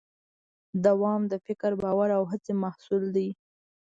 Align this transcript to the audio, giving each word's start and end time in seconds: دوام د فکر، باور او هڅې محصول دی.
دوام 0.85 1.21
د 1.31 1.33
فکر، 1.45 1.71
باور 1.81 2.09
او 2.17 2.23
هڅې 2.31 2.51
محصول 2.63 3.03
دی. 3.15 3.29